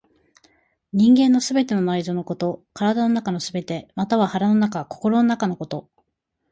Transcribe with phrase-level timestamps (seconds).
[0.93, 5.91] 人間の全ての内臓のこと、体の中すべて、または腹の中、心の中のこと。